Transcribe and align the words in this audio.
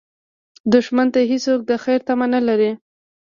دښمن 0.73 1.07
ته 1.13 1.19
هېڅوک 1.31 1.61
د 1.65 1.71
خیر 1.83 1.99
تمه 2.07 2.27
نه 2.33 2.41
لري 2.47 2.71